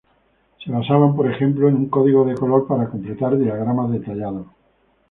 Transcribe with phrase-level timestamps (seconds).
[0.65, 4.47] Se basaban, por ejemplo, en un código de color para completar diagramas detallados.